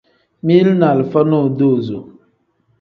Mili 0.43 0.71
ni 0.79 0.85
alifa 0.87 1.23
nodozo. 1.29 2.03